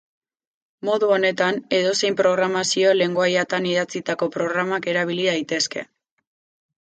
Modu 0.87 1.09
honetan, 1.17 1.59
edozein 1.79 2.15
programazio-lengoaiatan 2.21 3.67
idatzitako 3.73 4.29
programak 4.37 4.89
erabili 4.95 5.27
daitezke. 5.29 5.85